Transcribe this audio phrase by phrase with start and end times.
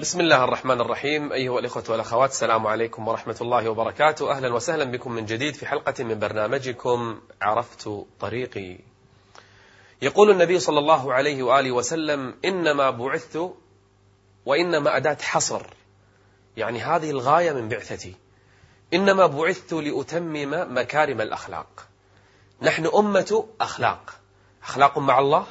[0.00, 5.12] بسم الله الرحمن الرحيم أيها الإخوة والأخوات السلام عليكم ورحمة الله وبركاته أهلا وسهلا بكم
[5.12, 7.90] من جديد في حلقة من برنامجكم عرفت
[8.20, 8.78] طريقي
[10.02, 13.50] يقول النبي صلى الله عليه وآله وسلم إنما بعثت
[14.46, 15.66] وإنما أداة حصر
[16.56, 18.14] يعني هذه الغاية من بعثتي
[18.94, 21.86] إنما بعثت لأتمم مكارم الأخلاق
[22.62, 24.10] نحن أمة أخلاق
[24.62, 25.46] أخلاق مع الله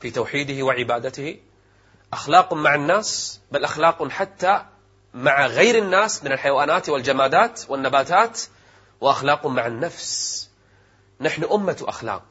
[0.00, 1.36] في توحيده وعبادته
[2.12, 4.64] أخلاق مع الناس بل أخلاق حتى
[5.14, 8.40] مع غير الناس من الحيوانات والجمادات والنباتات
[9.00, 10.48] وأخلاق مع النفس.
[11.20, 12.24] نحن أمة أخلاق.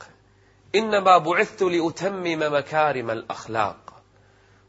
[0.75, 3.77] إنما بعثت لأتمم مكارم الأخلاق.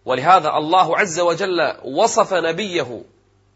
[0.05, 3.03] ولهذا الله عز وجل وصف نبيه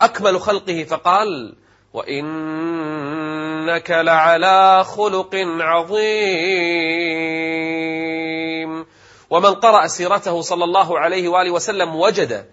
[0.01, 1.57] أكمل خلقه فقال
[1.93, 7.16] وإنك لعلى خلق عظيم
[9.31, 12.47] ومن قرأ سيرته صلى الله عليه وآله وسلم وجد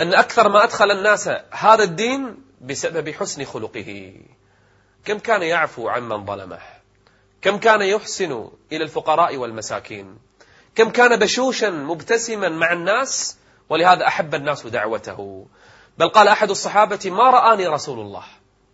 [0.00, 4.14] أن أكثر ما أدخل الناس هذا الدين بسبب حسن خلقه.
[5.04, 6.58] كم كان يعفو عمن ظلمه؟
[7.42, 10.18] كم كان يحسن إلى الفقراء والمساكين؟
[10.74, 13.36] كم كان بشوشا مبتسما مع الناس؟
[13.68, 15.46] ولهذا أحب الناس دعوته.
[15.98, 18.24] بل قال أحد الصحابة ما رآني رسول الله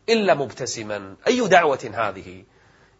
[0.09, 1.17] إلا مبتسما.
[1.27, 2.45] أي دعوة هذه؟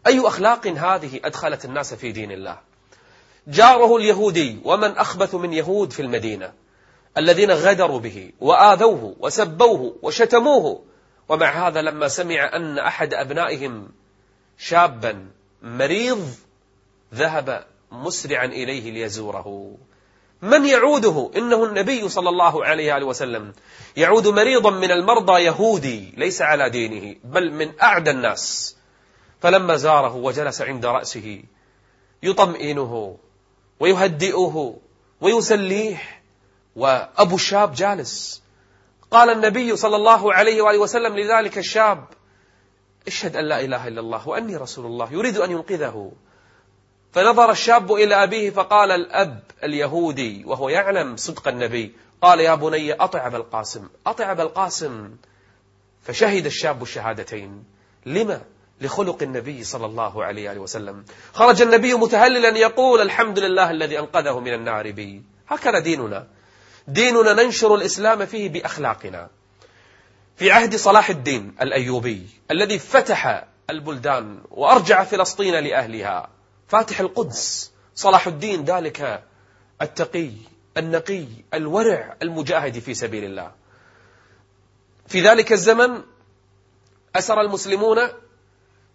[0.07, 2.72] أي أخلاق هذه أدخلت الناس في دين الله؟
[3.47, 6.53] جاره اليهودي ومن أخبث من يهود في المدينة
[7.17, 10.83] الذين غدروا به وآذوه وسبوه وشتموه.
[11.29, 13.89] ومع هذا لما سمع أن أحد أبنائهم
[14.57, 15.27] شابا
[15.61, 16.35] مريض
[17.13, 19.77] ذهب مسرعا إليه ليزوره.
[20.41, 23.53] من يعوده؟ إنه النبي صلى الله عليه وآله وسلم.
[23.97, 28.75] يعود مريضا من المرضى يهودي ليس على دينه بل من أعدى الناس.
[29.41, 31.43] فلما زاره وجلس عند رأسه
[32.23, 33.17] يطمئنه.
[33.83, 34.75] ويهدئه
[35.21, 35.97] ويسليه.
[36.75, 38.43] وأبو الشاب جالس.
[39.11, 42.05] قال النبي صلى الله عليه وآله وسلم لذلك الشاب
[43.07, 46.11] اشهد أن لا إله إلا الله وأني رسول الله يريد أن ينقذه.
[47.11, 51.95] فنظر الشاب إلى أبيه فقال الأب اليهودي وهو يعلم صدق النبي.
[52.21, 55.15] قال يا بني أطع أبا القاسم أطع أبا القاسم.
[56.03, 57.63] فشهد الشاب الشهادتين.
[58.05, 58.41] لما؟
[58.81, 61.05] لخلق النبي صلى الله عليه وسلم.
[61.33, 65.23] خرج النبي متهللا يقول الحمد لله الذي أنقذه من النار بي.
[65.47, 66.27] هكذا ديننا.
[66.87, 69.29] ديننا ننشر الإسلام فيه بأخلاقنا.
[70.35, 76.29] في عهد صلاح الدين الأيوبي الذي فتح البلدان وأرجع فلسطين لأهلها
[76.67, 77.71] فاتح القدس.
[77.95, 79.23] صلاح الدين ذلك
[79.81, 80.31] التقي
[80.77, 83.51] النقي الورع المجاهد في سبيل الله.
[85.07, 86.01] في ذلك الزمن
[87.15, 87.99] أسر المسلمون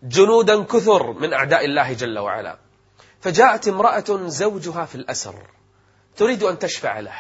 [0.03, 2.59] جنودا كثر من أعداء الله جل وعلا.
[3.20, 5.34] فجاءت امرأة زوجها في الأسر
[6.16, 7.19] تريد أن تشفع له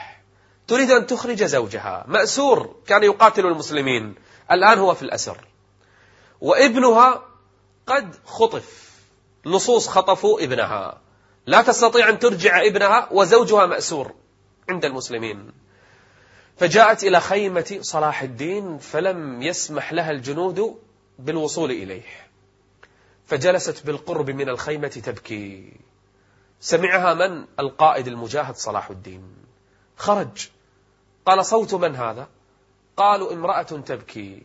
[0.68, 2.04] تريد أن تخرج زوجها.
[2.08, 4.14] مأسور كان يقاتل المسلمين
[4.52, 5.46] الآن هو في الأسر.
[6.40, 7.24] وابنها
[7.86, 8.90] قد خطف
[9.46, 11.00] لصوص خطفوا ابنها.
[11.46, 14.14] لا تستطيع أن ترجع ابنها وزوجها مأسور
[14.68, 15.52] عند المسلمين.
[16.56, 20.78] فجاءت إلى خيمة صلاح الدين فلم يسمح لها الجنود
[21.18, 22.27] بالوصول إليه.
[23.28, 25.72] فجلست بالقرب من الخيمة تبكي.
[26.60, 29.36] سمعها من؟ القائد المجاهد صلاح الدين.
[29.96, 30.48] خرج.
[31.26, 32.28] قال صوت من هذا؟
[32.96, 34.42] قالوا امرأة تبكي.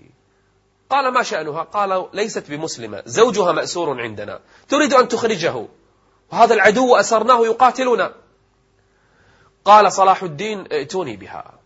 [0.89, 4.39] قال ما شأنها؟ قال ليست بمسلمة زوجها مأسور عندنا.
[4.69, 5.67] تريد أن تخرجه.
[6.31, 8.13] وهذا العدو أسرناه يقاتلنا.
[9.66, 11.59] قال صلاح الدين ائتوني بها.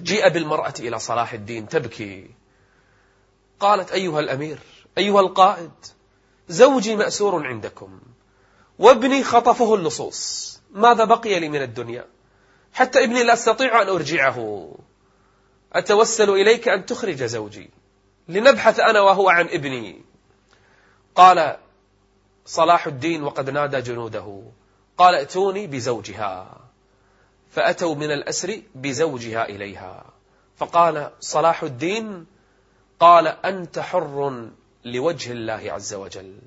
[0.00, 2.30] جيء بالمرأة إلى صلاح الدين تبكي.
[3.60, 4.58] قالت أيها الأمير
[4.98, 5.70] أيها القائد
[6.50, 8.00] زوجي مأسور عندكم.
[8.78, 10.60] وابني خطفه اللصوص.
[10.72, 12.04] ماذا بقي لي من الدنيا؟
[12.72, 14.68] حتى ابني لا أستطيع أن أرجعه.
[15.72, 17.70] أتوسل إليك أن تخرج زوجي.
[18.28, 20.02] لنبحث أنا وهو عن ابني.
[21.14, 21.56] قال
[22.46, 24.42] صلاح الدين وقد نادى جنوده.
[24.98, 26.60] قال ائتوني بزوجها.
[27.50, 30.04] فأتوا من الأسر بزوجها إليها.
[30.56, 32.26] فقال صلاح الدين؟
[33.00, 34.50] قال أنت حر
[34.84, 36.38] لوجه الله عز وجل.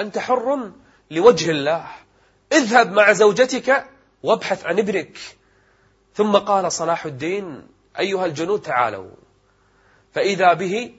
[0.00, 0.70] أنت حر
[1.10, 1.86] لوجه الله.
[2.52, 3.86] اذهب مع زوجتك
[4.22, 5.18] وابحث عن ابنك.
[6.14, 7.66] ثم قال صلاح الدين
[7.98, 9.10] أيها الجنود تعالوا.
[10.14, 10.94] فإذا به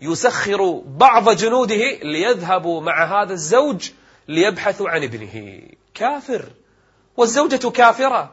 [0.00, 3.90] يسخر بعض جنوده ليذهبوا مع هذا الزوج
[4.28, 5.62] ليبحثوا عن ابنه.
[5.94, 6.44] كافر.
[7.16, 8.32] والزوجة كافرة.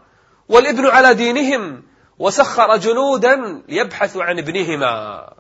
[0.50, 1.84] والابن على دينهم.
[2.20, 5.34] وسخر جنودا ليبحثوا عن ابنهما.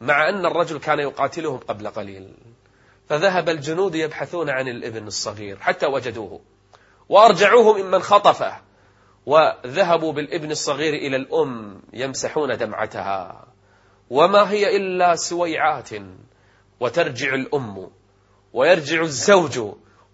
[0.00, 2.34] مع أن الرجل كان يقاتلهم قبل قليل.
[3.08, 6.40] فذهب الجنود يبحثون عن الإبن الصغير حتى وجدوه
[7.08, 8.60] وأرجعوه ممن خطفه
[9.26, 13.46] وذهبوا بالإبن الصغير إلى الأم يمسحون دمعتها.
[14.10, 15.90] وما هي إلا سويعات
[16.80, 17.90] وترجع الأم
[18.52, 19.60] ويرجع الزوج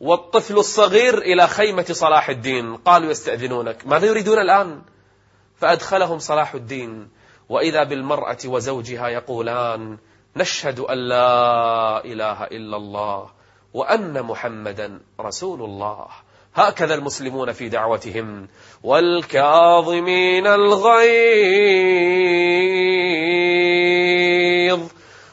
[0.00, 2.76] والطفل الصغير إلى خيمة صلاح الدين.
[2.76, 4.82] قالوا يستأذنونك ماذا يريدون الآن؟
[5.56, 7.08] فأدخلهم صلاح الدين.
[7.52, 9.98] وإذا بالمرأة وزوجها يقولان
[10.36, 13.26] نشهد أن لا إله إلا الله
[13.74, 16.06] وأن محمدا رسول الله.
[16.54, 18.48] هكذا المسلمون في دعوتهم.
[18.82, 20.92] والكاظمين الغيظ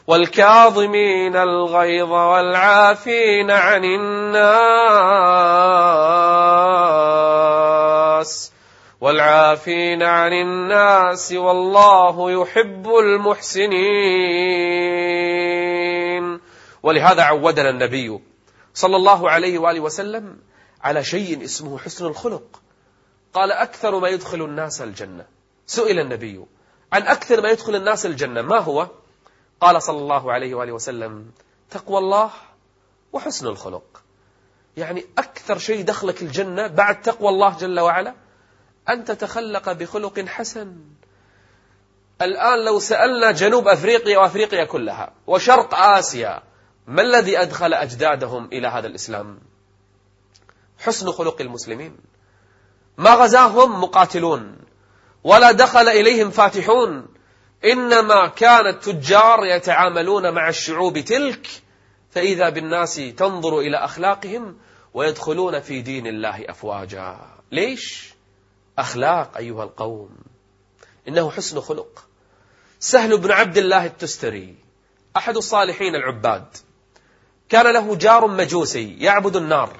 [0.06, 4.60] والكاظمين الغيظ والعافين عن الناس.
[9.00, 13.80] والعافين عن الناس والله يحب المحسنين.
[16.82, 18.20] ولهذا عودنا النبي
[18.74, 20.38] صلى الله عليه وآله وسلم
[20.82, 22.62] على شيء اسمه حسن الخلق.
[23.34, 25.26] قال أكثر ما يدخل الناس الجنة.
[25.66, 26.44] سئل النبي
[26.92, 28.42] عن أكثر ما يدخل الناس الجنة.
[28.42, 28.88] ما هو؟
[29.60, 31.30] قال صلى الله عليه وآله وسلم
[31.70, 32.30] تقوى الله
[33.12, 34.02] وحسن الخلق.
[34.76, 38.14] يعني أكثر شيء دخلك الجنة بعد تقوى الله جل وعلا؟
[38.92, 40.76] أن تتخلق بخلق حسن.
[42.22, 46.42] الآن لو سألنا جنوب أفريقيا وأفريقيا كلها وشرق آسيا
[46.86, 49.38] ما الذي أدخل أجدادهم إلى هذا الإسلام؟
[50.78, 51.96] حسن خلق المسلمين.
[52.98, 54.56] ما غزاهم؟ مقاتلون.
[55.24, 57.06] ولا دخل إليهم فاتحون.
[57.64, 61.46] إنما كان التجار يتعاملون مع الشعوب تلك
[62.10, 64.58] فإذا بالناس تنظر إلى أخلاقهم
[64.94, 67.16] ويدخلون في دين الله أفواجا.
[67.52, 68.09] ليش؟
[68.80, 70.10] أخلاق أيها القوم.
[71.08, 72.04] إنه حسن خلق.
[72.80, 74.54] سهل بن عبد الله التستري
[75.16, 76.56] أحد الصالحين العباد
[77.48, 79.76] كان له جار مجوسي يعبد النار.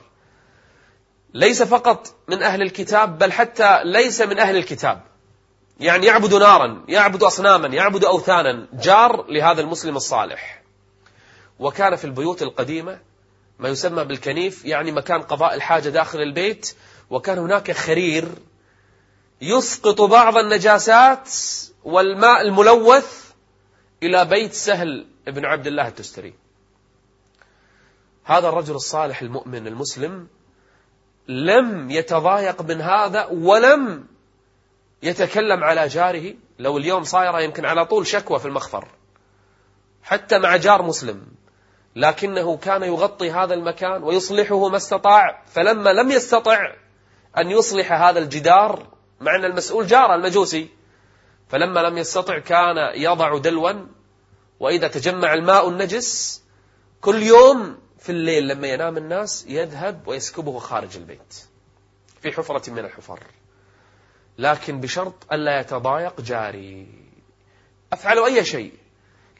[1.35, 5.02] ليس فقط من أهل الكتاب بل حتى ليس من أهل الكتاب.
[5.81, 8.69] يعني يعبد نارا يعبد أصناما يعبد أوثانا.
[8.73, 10.62] جار لهذا المسلم الصالح.
[11.58, 13.00] وكان في البيوت القديمة
[13.58, 16.75] ما يسمى بالكنيف يعني مكان قضاء الحاجة داخل البيت
[17.11, 18.29] وكان هناك خرير
[19.40, 21.31] يسقط بعض النجاسات
[21.84, 23.31] والماء الملوث
[24.02, 26.34] إلى بيت سهل بن عبد الله التستري.
[28.25, 30.28] هذا الرجل الصالح المؤمن المسلم
[31.28, 34.06] لم يتضايق من هذا ولم
[35.02, 36.34] يتكلم على جاره.
[36.58, 38.88] لو اليوم صايرة يمكن على طول شكوى في المخفر
[40.02, 41.26] حتى مع جار مسلم
[41.96, 45.42] لكنه كان يغطي هذا المكان ويصلحه ما استطاع.
[45.46, 46.75] فلما لم يستطع
[47.38, 48.87] أن يصلح هذا الجدار
[49.20, 50.69] مع أن المسؤول جار المجوسي.
[51.49, 53.72] فلما لم يستطع كان يضع دلوا
[54.61, 56.43] وإذا تجمع الماء النجس
[57.00, 61.44] كل يوم في الليل لما ينام الناس يذهب ويسكبه خارج البيت.
[62.22, 63.20] في حفرة من الحفر.
[64.38, 66.87] لكن بشرط ألا يتضايق جاري.
[67.93, 68.73] أفعل أي شيء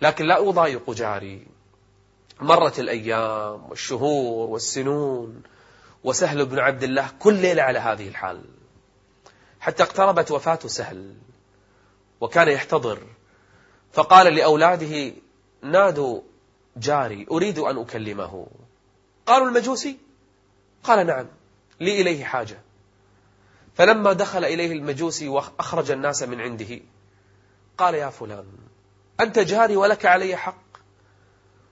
[0.01, 1.47] لكن لا أضايق جاري.
[2.41, 5.43] مرت الأيام والشهور والسنون
[6.05, 8.60] وسهل بن عبد الله كل ليلة على هذه الحال.
[9.61, 11.15] حتى اقتربت وفاة سهل
[12.21, 12.99] وكان يحتضر.
[13.93, 15.13] فقال لأولاده
[15.63, 16.21] نادوا
[16.77, 18.47] جاري أريد أن أكلمه.
[19.27, 19.99] قالوا المجوسي؟
[20.85, 21.27] قال نعم
[21.81, 22.59] لي إليه حاجة.
[23.75, 26.81] فلما دخل إليه المجوسي وأخرج الناس من عنده
[27.79, 28.47] قال يا فلان
[29.21, 30.63] أنت جاري ولك علي حق.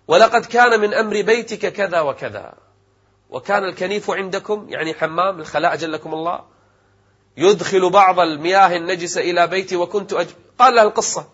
[0.09, 2.55] ولقد كان من أمر بيتك كذا وكذا.
[3.31, 6.58] وكان الكنيف عندكم يعني حمام الخلاء جلكم الله.
[7.39, 10.29] يدخل بعض المياه النجسة إلى بيتي وكنت أج...
[10.59, 11.29] قال له القصة.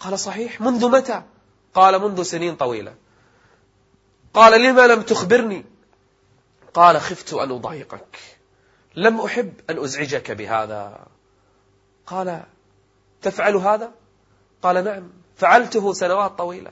[0.00, 1.22] قال صحيح منذ متى؟
[1.74, 2.94] قال منذ سنين طويلة.
[4.34, 5.64] قال لما لم تخبرني؟
[6.74, 8.18] قال خفت أن أضايقك.
[8.96, 11.06] لم أحب أن أزعجك بهذا.
[12.06, 12.42] قال
[13.22, 13.90] تفعل هذا؟
[14.62, 16.70] قال نعم فعلته سنوات طويلة.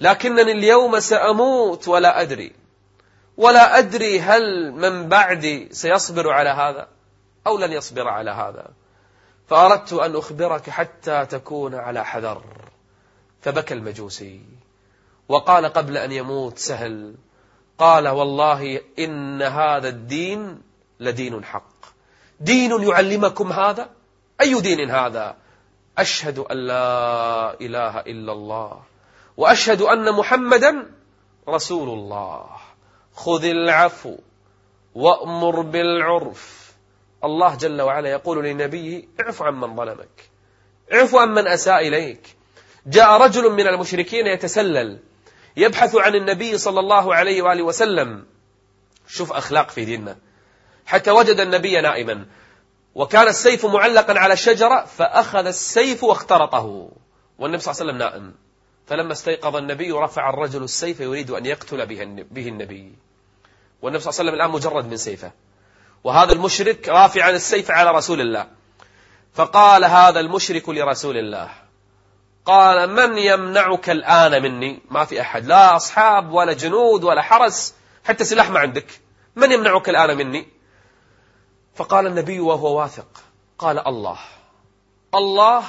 [0.00, 2.52] لكنني اليوم سأموت ولا أدري.
[3.36, 6.88] ولا أدري هل من بعدي سيصبر على هذا.
[7.46, 8.70] أو لن يصبر على هذا.
[9.48, 12.42] فأردت أن أخبرك حتى تكون على حذر.
[13.40, 14.40] فبكى المجوسي.
[15.28, 17.14] وقال قبل أن يموت سهل
[17.78, 20.62] قال والله إن هذا الدين
[21.00, 21.72] لدين حق.
[22.40, 23.90] دين يعلمكم هذا؟
[24.40, 25.36] أي دين هذا؟
[25.98, 28.82] أشهد أن لا إله إلا الله.
[29.36, 30.90] وأشهد أن محمدا
[31.48, 32.46] رسول الله.
[33.14, 34.16] خذ العفو
[34.94, 36.61] وأمر بالعرف.
[37.24, 40.30] الله جل وعلا يقول لنبيه اعف عمن ظلمك.
[40.92, 42.36] اعف عمن أساء إليك.
[42.86, 44.98] جاء رجل من المشركين يتسلل.
[45.56, 48.24] يبحث عن النبي صلى الله عليه وآله وسلم.
[49.08, 50.16] شوف أخلاق في ديننا.
[50.86, 52.26] حتى وجد النبي نائما.
[52.94, 56.90] وكان السيف معلقا على الشجرة فأخذ السيف واخترطه.
[57.38, 58.34] والنبي صلى الله عليه وسلم نائم.
[58.86, 62.92] فلما استيقظ النبي رفع الرجل السيف يريد أن يقتل به النبي.
[63.82, 65.32] والنبي صلى الله عليه وسلم الآن مجرد من سيفه.
[66.04, 68.46] وهذا المشرك رافعا السيف على رسول الله.
[69.34, 71.50] فقال هذا المشرك لرسول الله
[72.44, 78.24] قال من يمنعك الآن مني؟ ما في أحد لا أصحاب ولا جنود ولا حرس حتى
[78.24, 79.00] سلاح ما عندك.
[79.36, 80.46] من يمنعك الآن مني؟
[81.74, 83.22] فقال النبي وهو واثق
[83.58, 84.18] قال الله
[85.14, 85.64] الله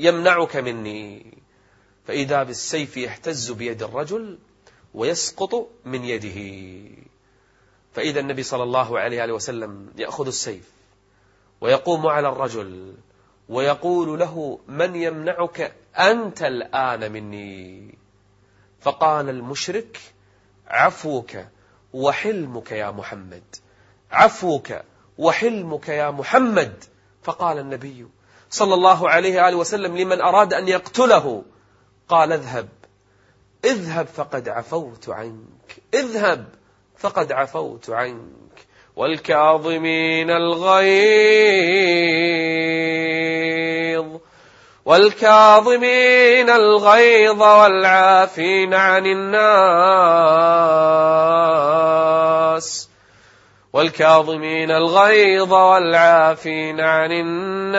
[0.00, 1.36] يمنعك مني.
[2.06, 4.38] فإذا بالسيف يهتز بيد الرجل
[4.94, 6.38] ويسقط من يده.
[7.96, 10.70] فإذا النبي صلى الله عليه وسلم يأخذ السيف
[11.60, 12.94] ويقوم على الرجل
[13.48, 17.98] ويقول له من يمنعك أنت الآن مني؟
[18.80, 20.00] فقال المشرك
[20.68, 21.36] عفوك
[21.92, 23.42] وحلمك يا محمد
[24.12, 24.72] عفوك
[25.18, 26.84] وحلمك يا محمد.
[27.22, 28.06] فقال النبي
[28.50, 31.44] صلى الله عليه وآله وسلم لمن أراد أن يقتله
[32.08, 32.68] قال اذهب
[33.64, 36.46] اذهب فقد عفوت عنك اذهب.
[36.98, 40.86] فقد عفوت عنك والكاظمين الغيظ
[44.84, 49.46] والكاظمين الغيظ والعافين عن الناس
[53.72, 57.76] والكاظمين الغيظ والعافين عن الناس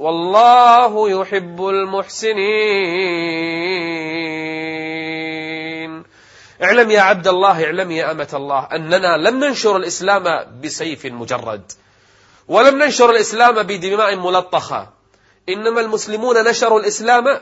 [0.00, 2.42] والله يحب المحسنين
[6.62, 10.24] اعلم يا عبد الله اعلم يا أمة الله أننا لم ننشر الإسلام
[10.60, 11.72] بسيف مجرد
[12.48, 14.92] ولم ننشر الإسلام بدماء ملطخة
[15.48, 17.40] إنما المسلمون نشروا الإسلام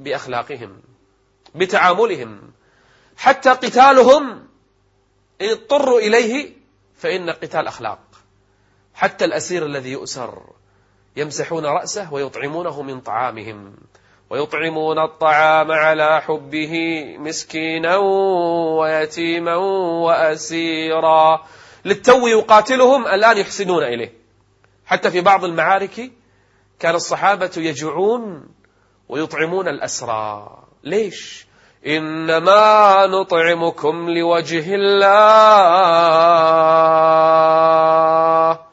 [0.00, 0.82] بأخلاقهم
[1.54, 2.52] بتعاملهم
[3.16, 4.46] حتى قتالهم
[5.40, 6.52] إن اضطروا إليه
[6.96, 7.98] فإن قتال أخلاق
[8.94, 10.42] حتى الأسير الذي يؤسر
[11.16, 13.74] يمسحون رأسه ويطعمونه من طعامهم.
[14.30, 17.96] ويطعمون الطعام على حبه مسكينا
[18.78, 19.56] ويتيما
[20.06, 21.44] وأسيرا.
[21.84, 24.12] للتو يقاتلهم الآن يحسنون إليه.
[24.86, 26.10] حتى في بعض المعارك
[26.78, 28.48] كان الصحابة يجوعون
[29.08, 30.58] ويطعمون الأسرى.
[30.84, 31.46] ليش؟
[31.86, 35.10] إنما نطعمكم لوجه الله.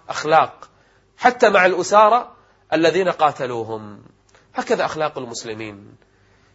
[0.10, 0.70] أخلاق.
[1.18, 2.32] حتى مع الأسارة
[2.74, 4.17] الذين قاتلوهم.
[4.58, 5.96] هكذا أخلاق المسلمين.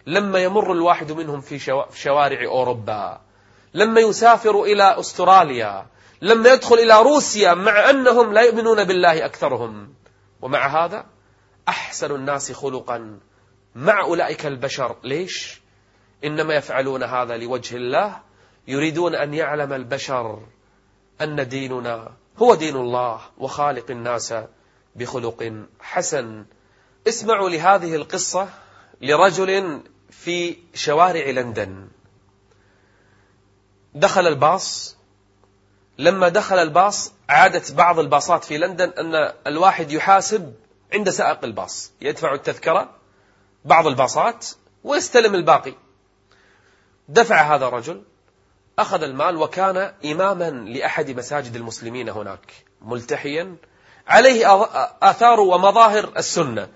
[0.07, 1.59] لما يمر الواحد منهم في
[1.95, 3.21] شوارع أوروبا
[3.75, 5.87] لما يسافر إلى أستراليا
[6.23, 9.95] لما يدخل إلى روسيا مع أنهم لا يؤمنون بالله أكثرهم.
[10.43, 11.07] ومع هذا
[11.69, 13.21] أحسن الناس خلقا
[13.75, 14.97] مع أولئك البشر.
[15.05, 15.63] ليش؟
[16.25, 18.21] إنما يفعلون هذا لوجه الله
[18.69, 20.43] يريدون أن يعلم البشر
[21.21, 24.35] أن ديننا هو دين الله وخالق الناس
[24.97, 26.45] بخلق حسن.
[27.09, 28.49] اسمعوا لهذه القصة
[29.01, 29.81] لرجل
[30.11, 31.89] في شوارع لندن.
[33.95, 34.97] دخل الباص.
[35.99, 40.55] لما دخل الباص عادت بعض الباصات في لندن أن الواحد يحاسب
[40.93, 41.93] عند سائق الباص.
[42.01, 42.91] يدفع التذكرة
[43.65, 44.47] بعض الباصات
[44.85, 45.75] ويستلم الباقي.
[47.09, 48.03] دفع هذا الرجل
[48.79, 53.57] أخذ المال وكان إماما لأحد مساجد المسلمين هناك ملتحيا.
[54.07, 54.69] عليه
[55.03, 56.69] آثار ومظاهر السنة.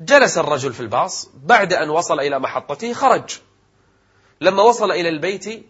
[0.00, 3.38] جلس الرجل في الباص بعد أن وصل إلى محطته خرج.
[4.40, 5.66] لما وصل إلى البيت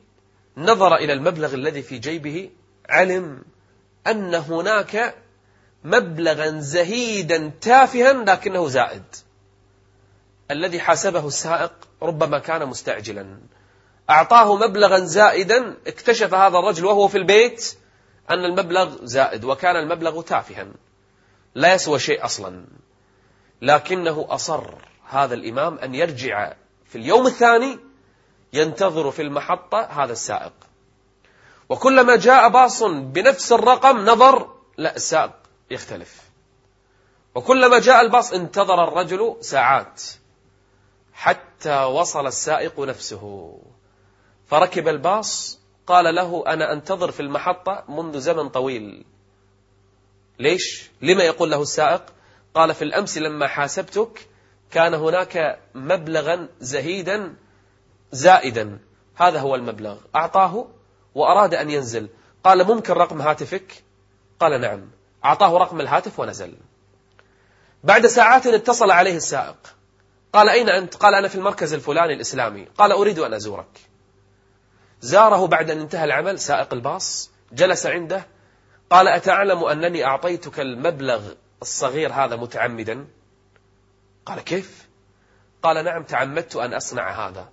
[0.57, 2.51] نظر إلى المبلغ الذي في جيبه
[2.89, 3.43] علم
[4.07, 5.15] أن هناك
[5.85, 9.05] مبلغا زهيدا تافها لكنه زائد.
[10.51, 11.73] الذي حاسبه السائق
[12.03, 13.39] ربما كان مستعجلا.
[14.11, 17.77] أعطاه مبلغا زائدا اكتشف هذا الرجل وهو في البيت
[18.31, 20.67] أن المبلغ زائد وكان المبلغ تافها.
[21.55, 22.65] لا يسوى شيء أصلا.
[23.63, 24.75] لكنه أصر
[25.09, 26.53] هذا الإمام أن يرجع
[26.85, 27.79] في اليوم الثاني
[28.53, 30.53] ينتظر في المحطة هذا السائق
[31.69, 35.33] وكلما جاء باص بنفس الرقم نظر لا السائق
[35.71, 36.31] يختلف
[37.35, 40.03] وكلما جاء الباص انتظر الرجل ساعات
[41.13, 43.55] حتى وصل السائق نفسه
[44.47, 49.05] فركب الباص قال له أنا أنتظر في المحطة منذ زمن طويل
[50.39, 52.03] ليش؟ لما يقول له السائق؟
[52.55, 54.29] قال في الأمس لما حاسبتك
[54.71, 57.35] كان هناك مبلغا زهيدا
[58.13, 58.79] زائدا.
[59.17, 59.99] هذا هو المبلغ.
[60.17, 60.69] أعطاه
[61.15, 62.09] وأراد أن ينزل.
[62.45, 63.83] قال ممكن رقم هاتفك؟
[64.41, 64.91] قال نعم.
[65.25, 66.55] أعطاه رقم الهاتف ونزل.
[67.85, 69.57] بعد ساعات اتصل عليه السائق.
[70.33, 72.69] قال أين أنت؟ قال أنا في المركز الفلاني الإسلامي.
[72.79, 73.81] قال أريد أن أزورك.
[75.01, 77.31] زاره بعد أن انتهى العمل سائق الباص.
[77.53, 78.27] جلس عنده.
[78.91, 81.21] قال أتعلم أنني أعطيتك المبلغ
[81.63, 83.07] الصغير هذا متعمدا.
[84.27, 84.89] قال كيف؟
[85.63, 87.49] قال نعم تعمدت أن أصنع هذا.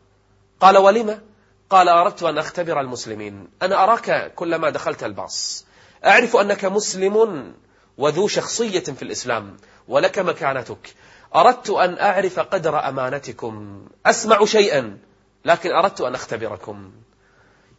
[0.59, 1.21] قال ولم؟
[1.69, 3.47] قال أردت أن أختبر المسلمين.
[3.61, 5.65] أنا أراك كلما دخلت الباص.
[6.05, 7.53] أعرف أنك مسلم
[7.97, 10.95] وذو شخصية في الإسلام ولك مكانتك.
[11.35, 13.85] أردت أن أعرف قدر أمانتكم.
[14.05, 14.97] أسمع شيئا
[15.45, 16.91] لكن أردت أن أختبركم.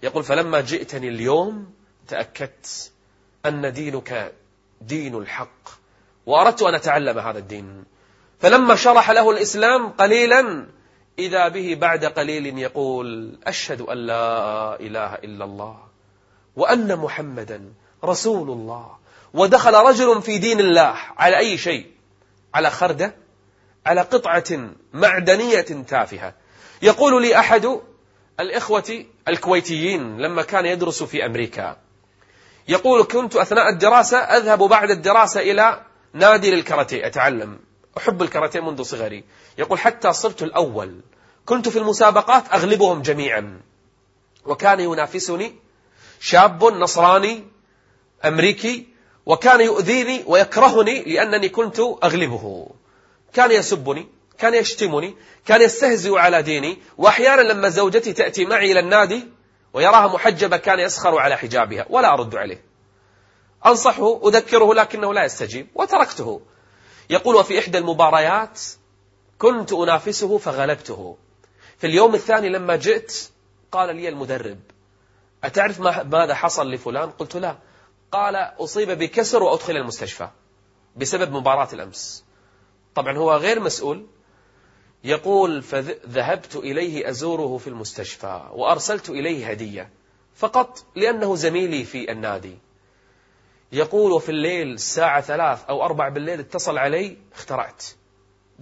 [0.03, 1.73] يقول فلما جئتني اليوم
[2.09, 2.93] تأكدت
[3.47, 4.33] أن دينك
[4.81, 5.69] دين الحق.
[6.29, 7.85] وأردت أن أتعلم هذا الدين.
[8.41, 10.67] فلما شرح له الإسلام قليلا
[11.19, 15.77] إذا به بعد قليل يقول أشهد أن لا إله إلا الله
[16.57, 17.73] وأن محمدا
[18.05, 18.97] رسول الله.
[19.35, 21.87] ودخل رجل في دين الله على أي شيء؟
[22.55, 23.15] على خردة؟
[23.87, 26.35] على قطعة معدنية تافهة.
[26.83, 27.81] يقول لي أحد
[28.41, 31.77] الإخوة الكويتيين لما كان يدرس في أمريكا
[32.69, 37.59] يقول كنت أثناء الدراسة أذهب بعد الدراسة إلى نادي للكاراتيه أتعلم.
[37.99, 39.25] أحب الكاراتيه منذ صغري.
[39.59, 41.01] يقول حتى صرت الأول.
[41.47, 43.61] كنت في المسابقات أغلبهم جميعا.
[44.47, 45.55] وكان ينافسني
[46.21, 47.45] شاب نصراني
[48.25, 48.89] أمريكي
[49.27, 52.71] وكان يؤذيني ويكرهني لأنني كنت أغلبه.
[53.33, 56.79] كان يسبني كان يشتمني كان يستهزئ على ديني.
[56.99, 59.29] وأحيانا لما زوجتي تأتي معي إلى النادي
[59.73, 61.87] ويراها محجبة كان يسخر على حجابها.
[61.91, 62.68] ولا أرد عليه.
[63.67, 65.67] أنصحه أذكره لكنه لا يستجيب.
[65.75, 66.41] وتركته.
[67.11, 68.61] يقول وفي إحدى المباريات
[69.39, 71.17] كنت أنافسه فغلبته.
[71.79, 73.31] في اليوم الثاني لما جئت
[73.73, 74.59] قال لي المدرب
[75.45, 77.59] أتعرف ماذا حصل لفلان؟ قلت لا.
[78.13, 80.29] قال أصيب بكسر وأدخل المستشفى
[80.97, 82.25] بسبب مباراة الأمس.
[82.95, 84.07] طبعا هو غير مسؤول.
[85.05, 89.91] يقول فذهبت إليه أزوره في المستشفى وأرسلت إليه هدية
[90.37, 92.59] فقط لأنه زميلي في النادي.
[93.73, 97.85] يقول في الليل الساعة ثلاث أو أربع بالليل اتصل علي اخترعت.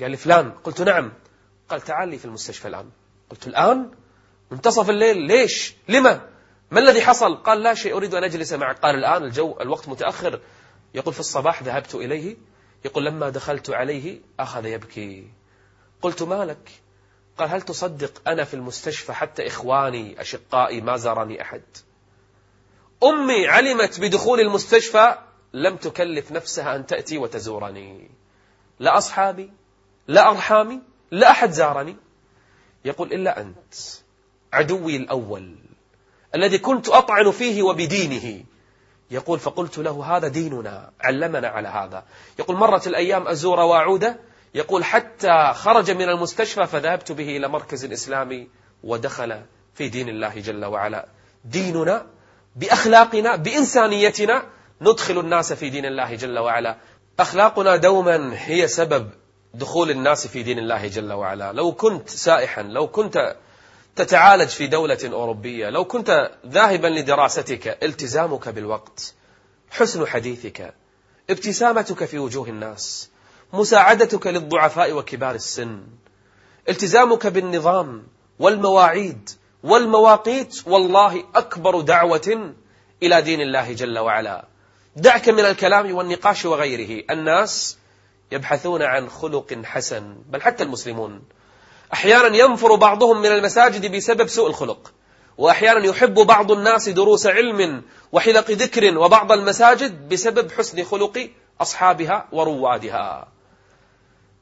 [0.01, 0.51] قال لي فلان.
[0.51, 1.13] قلت نعم.
[1.69, 2.91] قال تعال لي في المستشفى الآن.
[3.31, 3.91] قلت الآن؟
[4.51, 5.19] منتصف الليل.
[5.19, 6.29] ليش؟ لما؟
[6.71, 8.79] ما الذي حصل؟ قال لا شيء أريد أن أجلس معك.
[8.79, 10.41] قال الآن الجو الوقت متأخر.
[10.95, 12.37] يقول في الصباح ذهبت إليه.
[12.85, 15.31] يقول لما دخلت عليه أخذ يبكي.
[16.03, 16.71] قلت ما لك؟
[17.39, 21.63] قال هل تصدق أنا في المستشفى حتى إخواني أشقائي ما زارني أحد؟
[23.03, 25.15] أمي علمت بدخول المستشفى
[25.53, 28.11] لم تكلف نفسها أن تأتي وتزورني.
[28.79, 29.53] لا أصحابي
[30.09, 30.81] لا أرحامي
[31.11, 31.97] لا أحد زارني.
[32.85, 33.75] يقول إلا أنت
[34.53, 35.55] عدوي الأول
[36.35, 38.45] الذي كنت أطعن فيه وبدينه.
[39.11, 42.05] يقول فقلت له هذا ديننا علمنا على هذا.
[42.39, 44.21] يقول مرت الأيام أزور وأعودة.
[44.55, 48.49] يقول حتى خرج من المستشفى فذهبت به إلى مركز إسلامي
[48.83, 49.43] ودخل
[49.75, 51.09] في دين الله جل وعلا.
[51.45, 52.07] ديننا
[52.57, 54.43] بأخلاقنا بإنسانيتنا
[54.81, 56.77] ندخل الناس في دين الله جل وعلا.
[57.21, 59.11] أخلاقنا دوما هي سبب
[59.55, 61.53] دخول الناس في دين الله جل وعلا.
[61.53, 63.37] لو كنت سائحا لو كنت
[63.97, 69.15] تتعالج في دولة أوروبية لو كنت ذاهبا لدراستك التزامك بالوقت
[69.71, 70.75] حسن حديثك
[71.31, 73.11] ابتسامتك في وجوه الناس
[73.53, 75.83] مساعدتك للضعفاء وكبار السن
[76.69, 78.07] التزامك بالنظام
[78.39, 79.31] والمواعيد
[79.63, 82.55] والمواقيت والله أكبر دعوة
[83.03, 84.45] إلى دين الله جل وعلا.
[84.97, 87.05] دعك من الكلام والنقاش وغيره.
[87.11, 87.79] الناس
[88.33, 91.23] يبحثون عن خلق حسن بل حتى المسلمون.
[91.93, 94.93] أحيانا ينفر بعضهم من المساجد بسبب سوء الخلق.
[95.39, 103.29] وأحيانا يحب بعض الناس دروس علم وحلق ذكر وبعض المساجد بسبب حسن خلق أصحابها وروادها.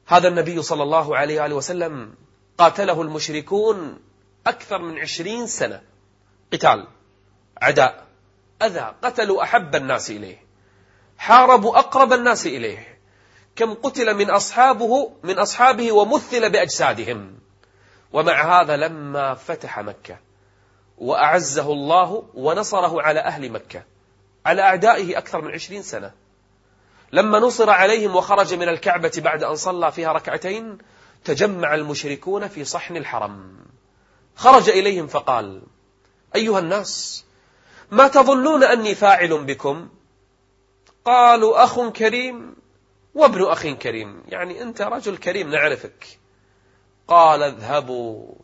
[0.06, 2.14] هذا النبي صلى الله عليه وآله وسلم
[2.58, 3.98] قاتله المشركون
[4.46, 5.82] أكثر من عشرين سنة.
[6.52, 6.86] قتال
[7.62, 8.06] عداء
[8.62, 10.44] أذى قتلوا أحب الناس إليه
[11.18, 12.98] حاربوا أقرب الناس إليه.
[13.56, 17.38] كم قتل من أصحابه من أصحابه ومثل بأجسادهم.
[18.12, 20.18] ومع هذا لما فتح مكة
[20.98, 23.82] وأعزه الله ونصره على أهل مكة
[24.46, 26.12] على أعدائه أكثر من عشرين سنة.
[27.12, 30.78] لما نصر عليهم وخرج من الكعبة بعد أن صلى فيها ركعتين
[31.24, 33.56] تجمع المشركون في صحن الحرم.
[34.36, 35.62] خرج إليهم فقال
[36.36, 37.24] أيها الناس
[37.90, 39.88] ما تظنون أني فاعل بكم؟
[41.04, 42.56] قالوا أخ كريم
[43.14, 44.22] وابن أخ كريم.
[44.28, 46.06] يعني أنت رجل كريم نعرفك.
[47.08, 48.34] قال اذهبوا.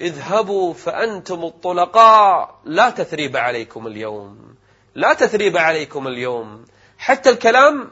[0.00, 2.60] اذهبوا فأنتم الطلقاء.
[2.64, 4.54] لا تثريب عليكم اليوم.
[4.94, 6.64] لا تثريب عليكم اليوم.
[6.98, 7.90] حتى الكلام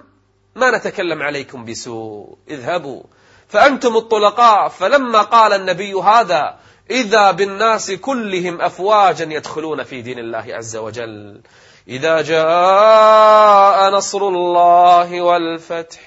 [0.57, 2.39] ما نتكلم عليكم بسوء.
[2.49, 3.03] اذهبوا.
[3.49, 4.69] فأنتم الطلقاء.
[4.69, 6.59] فلما قال النبي هذا
[6.93, 11.41] إذا بالناس كلهم أفواجا يدخلون في دين الله عز وجل.
[11.89, 16.01] إذا جاء نصر الله والفتح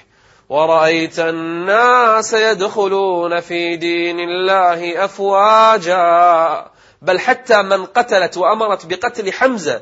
[0.48, 6.70] ورأيت الناس يدخلون في دين الله أفواجا.
[7.02, 9.80] بل حتى من قتلت وأمرت بقتل حمزة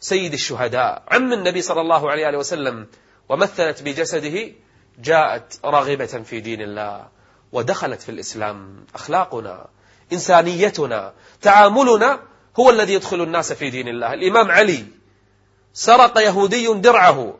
[0.00, 2.86] سيد الشهداء عم النبي صلى الله عليه وسلم
[3.28, 4.52] ومثلت بجسده
[4.98, 7.06] جاءت راغبة في دين الله
[7.52, 9.66] ودخلت في الإسلام أخلاقنا.
[10.14, 12.20] إنسانيتنا تعاملنا
[12.60, 14.14] هو الذي يدخل الناس في دين الله.
[14.14, 14.84] الإمام علي
[15.72, 17.34] سرق يهودي درعه.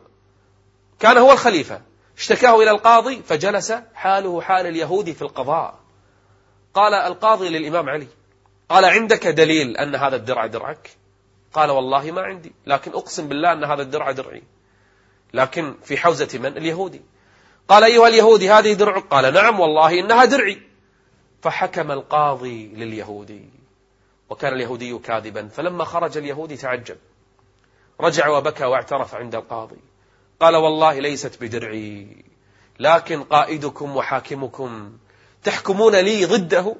[0.99, 1.81] كان هو الخليفة.
[2.17, 5.79] اشتكاه إلى القاضي فجلس حاله حال اليهودي في القضاء.
[6.73, 8.07] قال القاضي للإمام علي
[8.69, 10.89] قال عندك دليل أن هذا الدرع درعك؟
[11.53, 14.43] قال والله ما عندي لكن أقسم بالله أن هذا الدرع درعي.
[15.33, 17.01] لكن في حوزة من؟ اليهودي.
[17.67, 20.61] قال أيها اليهودي هذه درعك؟ قال نعم والله إنها درعي.
[21.45, 23.49] فحكم القاضي لليهودي
[24.29, 25.47] وكان اليهودي كاذبا.
[25.47, 26.97] فلما خرج اليهودي تعجب
[28.01, 29.79] رجع وبكى واعترف عند القاضي.
[30.39, 32.23] قال والله ليست بدرعي
[32.79, 34.97] لكن قائدكم وحاكمكم
[35.43, 36.75] تحكمون لي ضده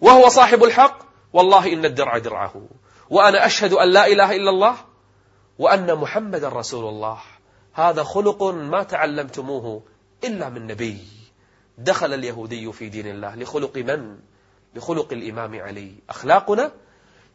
[0.00, 0.98] وهو صاحب الحق.
[1.32, 2.62] والله إن الدرع درعه
[3.10, 4.76] وأنا أشهد أن لا إله إلا الله
[5.58, 7.18] وأن محمد رسول الله.
[7.72, 9.82] هذا خلق ما تعلمتموه
[10.24, 11.19] إلا من نبي.
[11.80, 14.18] دخل اليهودي في دين الله لخلق من؟
[14.74, 15.94] لخلق الإمام علي.
[16.10, 16.72] أخلاقنا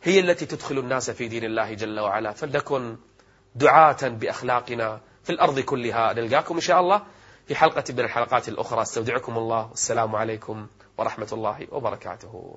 [0.04, 2.32] هي التي تدخل الناس في دين الله جل وعلا.
[2.32, 2.98] فلنكن
[3.56, 6.14] دعاة بأخلاقنا في الأرض كلها.
[6.14, 7.04] نلقاكم إن شاء الله
[7.48, 8.82] في حلقة من الحلقات الأخرى.
[8.82, 9.70] أستودعكم الله.
[9.70, 12.54] والسلام عليكم ورحمة الله وبركاته.